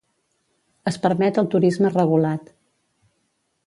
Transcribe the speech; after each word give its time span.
Es 0.93 0.97
permet 1.05 1.39
el 1.43 1.51
turisme 1.57 1.95
regulat. 2.01 2.53